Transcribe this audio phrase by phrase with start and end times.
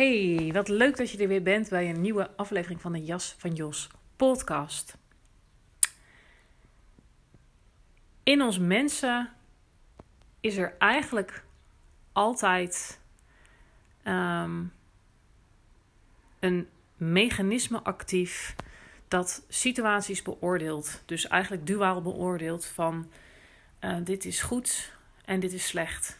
[0.00, 3.34] Hey, wat leuk dat je er weer bent bij een nieuwe aflevering van de Jas
[3.38, 4.96] van Jos podcast.
[8.22, 9.32] In ons mensen
[10.40, 11.44] is er eigenlijk
[12.12, 13.00] altijd
[14.02, 14.64] ehm,
[16.38, 18.56] een mechanisme actief
[19.08, 21.02] dat situaties beoordeelt.
[21.06, 23.10] Dus eigenlijk duaal beoordeelt van
[23.80, 24.92] uh, dit is goed
[25.24, 26.18] en dit is slecht.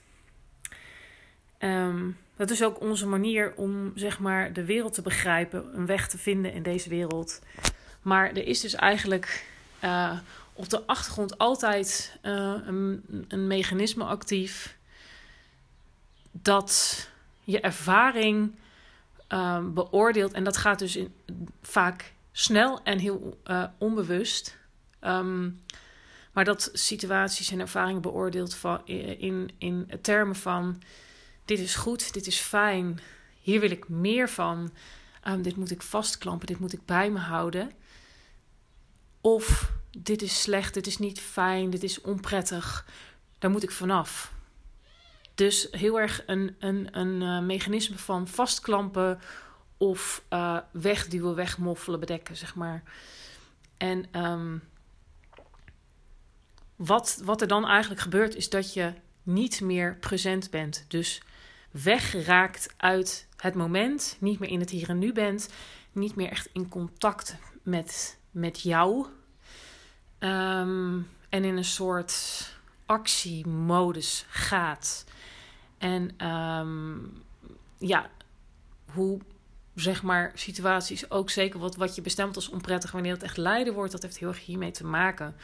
[1.58, 6.08] Um, dat is ook onze manier om zeg maar de wereld te begrijpen, een weg
[6.08, 7.41] te vinden in deze wereld.
[8.02, 9.46] Maar er is dus eigenlijk
[9.84, 10.19] uh,
[10.52, 14.77] op de achtergrond altijd uh, een, een mechanisme actief
[16.30, 17.08] dat
[17.44, 18.55] je ervaring
[19.28, 20.33] uh, beoordeelt.
[20.33, 21.14] En dat gaat dus in,
[21.62, 23.38] vaak snel en heel
[23.78, 24.56] onbewust.
[25.00, 25.61] Um,
[26.33, 30.83] maar dat situaties en ervaringen beoordeelt van, in, in termen van:
[31.50, 33.00] dit is goed, dit is fijn,
[33.40, 34.72] hier wil ik meer van,
[35.28, 37.72] um, dit moet ik vastklampen, dit moet ik bij me houden.
[39.20, 42.86] Of dit is slecht, dit is niet fijn, dit is onprettig,
[43.39, 44.33] daar moet ik vanaf.
[45.34, 49.20] Dus heel erg een, een, een uh, mechanisme van vastklampen
[49.77, 52.83] of uh, wegduwen, wegmoffelen, bedekken, zeg maar.
[53.77, 54.62] En um,
[56.77, 60.84] wat, wat er dan eigenlijk gebeurt, is dat je niet meer present bent.
[60.89, 61.22] Dus
[61.70, 65.48] wegraakt uit het moment, niet meer in het hier en nu bent,
[65.92, 69.07] niet meer echt in contact met, met jou.
[70.19, 72.47] Um, en in een soort
[72.86, 75.05] actiemodus gaat.
[75.79, 77.23] En um,
[77.79, 78.11] ja,
[78.92, 79.20] hoe
[79.75, 83.75] zeg maar situaties ook zeker wat, wat je bestemt als onprettig wanneer het echt lijden
[83.75, 85.37] wordt, dat heeft heel erg hiermee te maken.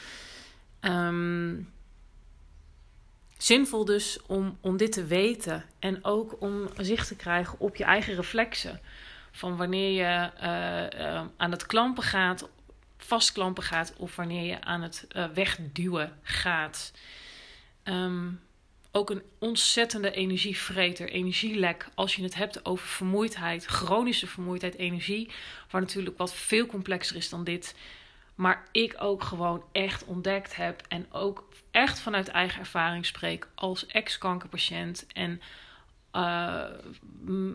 [0.81, 1.73] Um,
[3.37, 7.85] zinvol dus om, om dit te weten en ook om zicht te krijgen op je
[7.85, 8.81] eigen reflexen.
[9.33, 12.49] Van wanneer je uh, uh, aan het klampen gaat,
[12.97, 16.93] vastklampen gaat, of wanneer je aan het uh, wegduwen gaat.
[17.85, 18.41] Um,
[18.97, 21.89] ook een ontzettende energievreter, energielek.
[21.95, 25.31] Als je het hebt over vermoeidheid, chronische vermoeidheid, energie.
[25.71, 27.75] Waar natuurlijk wat veel complexer is dan dit.
[28.37, 30.83] Maar ik ook gewoon echt ontdekt heb.
[30.89, 35.07] En ook echt vanuit eigen ervaring spreek als ex-kankerpatiënt.
[35.13, 35.41] En
[36.13, 36.65] uh,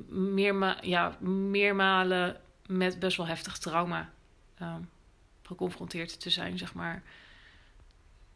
[0.10, 4.10] meerma ja, meermalen met best wel heftig trauma
[4.62, 4.76] uh,
[5.44, 7.04] geconfronteerd te zijn, zeg maar.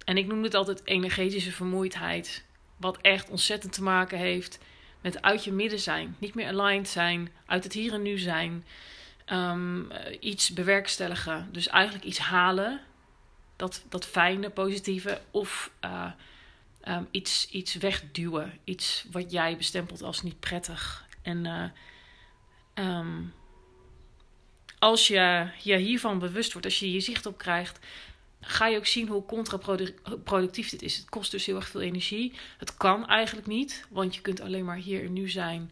[0.05, 2.45] En ik noem het altijd energetische vermoeidheid.
[2.77, 4.59] Wat echt ontzettend te maken heeft
[5.01, 6.15] met uit je midden zijn.
[6.19, 8.65] Niet meer aligned zijn, uit het hier en nu zijn.
[9.31, 11.49] Um, iets bewerkstelligen.
[11.51, 12.81] Dus eigenlijk iets halen.
[13.55, 15.21] Dat, dat fijne, positieve.
[15.31, 16.11] Of uh,
[16.87, 18.59] um, iets, iets wegduwen.
[18.63, 21.05] Iets wat jij bestempelt als niet prettig.
[21.21, 21.69] En uh,
[22.85, 23.33] um,
[24.79, 27.79] als je je hiervan bewust wordt, als je je zicht op krijgt,
[28.41, 30.97] ga je ook zien hoe contraproductief dit is.
[30.97, 32.33] Het kost dus heel erg veel energie.
[32.57, 35.71] Het kan eigenlijk niet, want je kunt alleen maar hier en nu zijn.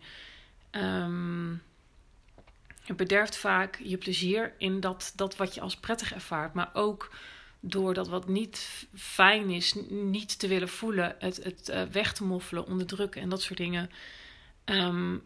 [2.84, 7.12] Het bederft vaak je plezier in dat, dat wat je als prettig ervaart, maar ook
[7.60, 12.24] door dat wat niet fijn is, niet te willen voelen, het, het uh, weg te
[12.24, 13.90] moffelen, onderdrukken en dat soort dingen,
[14.66, 15.22] um,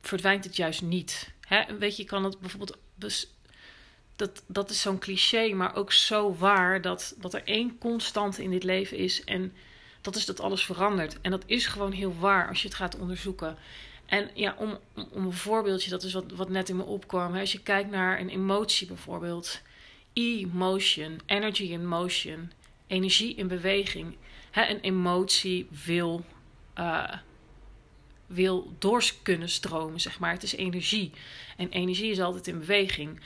[0.00, 1.32] verdwijnt het juist niet.
[1.40, 1.78] Hè?
[1.78, 2.78] Weet je, kan het bijvoorbeeld
[4.16, 8.50] dat, dat is zo'n cliché, maar ook zo waar dat, dat er één constante in
[8.50, 9.24] dit leven is.
[9.24, 9.52] En
[10.00, 11.20] dat is dat alles verandert.
[11.20, 13.56] En dat is gewoon heel waar als je het gaat onderzoeken.
[14.12, 14.78] En ja, om,
[15.10, 17.36] om een voorbeeldje, dat is wat, wat net in me opkwam.
[17.36, 19.60] Als je kijkt naar een emotie bijvoorbeeld.
[20.12, 22.52] Emotion, energy in motion,
[22.86, 24.16] energie in beweging.
[24.52, 26.24] Een emotie wil,
[26.78, 27.12] uh,
[28.26, 30.32] wil door kunnen stromen, zeg maar.
[30.32, 31.10] Het is energie.
[31.56, 33.20] En energie is altijd in beweging.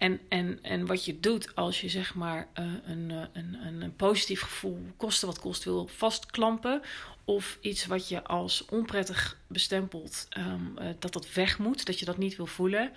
[0.00, 3.96] En, en, en wat je doet als je zeg maar uh, een, een, een, een,
[3.96, 6.82] positief gevoel, kosten wat kost, wil vastklampen.
[7.24, 12.04] Of iets wat je als onprettig bestempelt, um, uh, dat dat weg moet, dat je
[12.04, 12.92] dat niet wil voelen.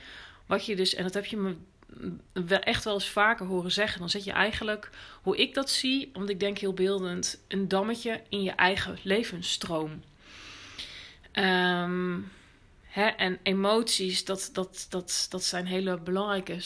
[0.45, 1.55] Wat je dus, en dat heb je me
[2.59, 3.99] echt wel eens vaker horen zeggen.
[3.99, 4.89] Dan zet je eigenlijk,
[5.21, 10.03] hoe ik dat zie, want ik denk heel beeldend, een dammetje in je eigen levensstroom.
[11.33, 12.31] Um,
[12.93, 16.57] hè, en emoties, dat, dat, dat, dat zijn hele belangrijke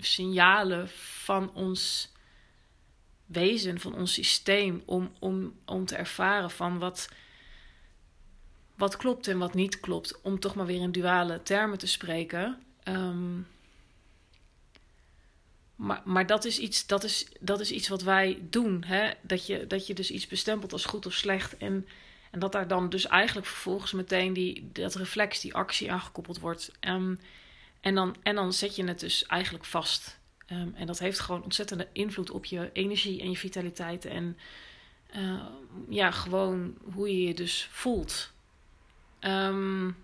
[0.00, 0.88] signalen
[1.22, 2.12] van ons
[3.26, 7.08] wezen, van ons systeem, om, om, om te ervaren van wat,
[8.76, 10.20] wat klopt en wat niet klopt.
[10.20, 12.62] Om toch maar weer in duale termen te spreken.
[12.84, 13.46] Um,
[15.76, 18.84] maar, maar dat, is iets, dat, is, dat is iets wat wij doen.
[18.84, 19.10] Hè?
[19.20, 21.56] Dat, je, dat je dus iets bestempelt als goed of slecht.
[21.56, 21.86] En,
[22.30, 26.72] en dat daar dan dus eigenlijk vervolgens meteen die, dat reflex, die actie aangekoppeld wordt.
[26.80, 27.20] Um,
[27.80, 30.18] en, dan, en dan zet je het dus eigenlijk vast.
[30.52, 34.04] Um, en dat heeft gewoon ontzettende invloed op je energie en je vitaliteit.
[34.04, 34.38] En
[35.16, 35.44] uh,
[35.88, 38.32] ja, gewoon hoe je je dus voelt.
[39.20, 39.96] Um,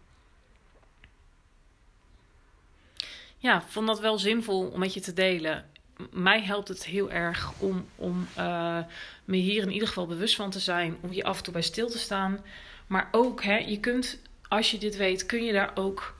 [3.38, 5.70] ja, vond dat wel zinvol om met je te delen.
[6.10, 8.78] Mij helpt het heel erg om, om uh,
[9.24, 10.96] me hier in ieder geval bewust van te zijn.
[11.00, 12.44] Om hier af en toe bij stil te staan.
[12.86, 16.16] Maar ook, hè, je kunt, als je dit weet, kun je daar ook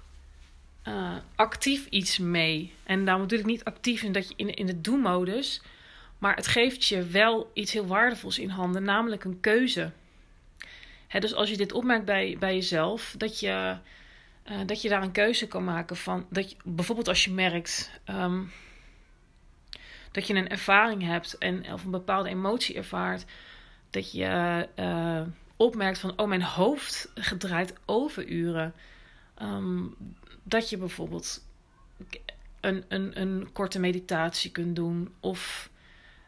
[0.89, 2.73] uh, actief iets mee.
[2.83, 5.63] En daarom bedoel ik niet actief in dat je in, in de do-modus.
[6.19, 9.91] Maar het geeft je wel iets heel waardevols in handen, namelijk een keuze.
[11.07, 13.77] Hè, dus als je dit opmerkt bij, bij jezelf, dat je
[14.51, 16.27] uh, dat je daar een keuze kan maken van.
[16.31, 18.53] Dat je, bijvoorbeeld als je merkt um,
[20.15, 23.25] dat je een ervaring hebt en, of een bepaalde emotie ervaart.
[23.91, 25.21] Dat je uh,
[25.57, 28.75] opmerkt van, oh, mijn hoofd gedraait overuren.
[29.43, 29.95] Um,
[30.43, 31.45] dat je bijvoorbeeld
[32.61, 35.15] een, een, een korte meditatie kunt doen.
[35.21, 35.71] Of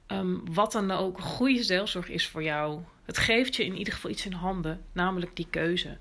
[0.07, 2.81] um, wat dan ook goede zelfzorg is voor jou.
[3.05, 5.97] Het geeft je in ieder geval iets in handen, namelijk die keuze.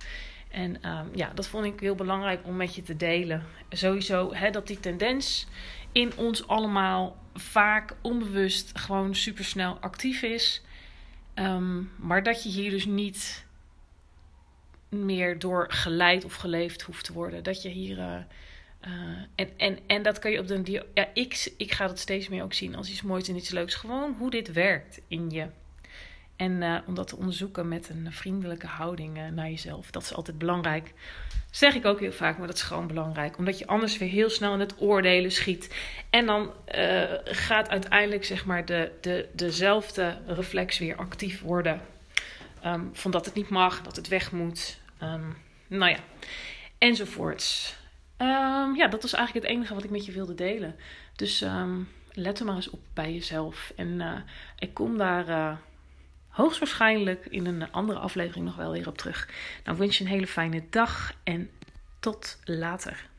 [0.50, 3.44] En um, ja, dat vond ik heel belangrijk om met je te delen.
[3.70, 5.48] Sowieso dat die tendens
[5.92, 10.62] in ons allemaal vaak onbewust gewoon supersnel actief is.
[11.36, 13.46] Um, maar dat je hier dus niet
[14.90, 17.44] meer door geleid of geleefd hoeft te worden.
[17.44, 17.98] Dat je hier.
[17.98, 18.18] Uh,
[18.88, 18.92] uh,
[19.36, 20.86] en, en, en dat kan je op de.
[20.94, 23.76] Ja, ik, ik ga dat steeds meer ook zien als iets moois en iets leuks.
[23.76, 25.48] Gewoon hoe dit werkt in je.
[26.36, 29.92] En uh, om dat te onderzoeken met een vriendelijke houding uh, naar jezelf.
[29.92, 30.94] Dat is altijd belangrijk.
[31.52, 33.38] zeg ik ook heel vaak, maar dat is gewoon belangrijk.
[33.38, 35.76] Omdat je anders weer heel snel in het oordelen schiet.
[36.10, 41.82] En dan uh, gaat uiteindelijk zeg maar de, de, dezelfde reflex weer actief worden.
[42.66, 44.80] Um, van dat het niet mag, dat het weg moet.
[45.04, 45.38] Um,
[45.68, 46.00] nou ja,
[46.78, 47.76] enzovoorts.
[48.18, 50.76] Um, ja, dat was eigenlijk het enige wat ik met je wilde delen.
[51.16, 51.46] Dus
[52.14, 53.74] let er maar eens op bij jezelf.
[53.76, 54.24] En
[54.60, 55.58] ik kom daar
[56.36, 59.30] hoogstwaarschijnlijk in een andere aflevering nog wel weer op terug.
[59.64, 61.50] Nou wens je een hele fijne dag en
[62.00, 63.10] tot later.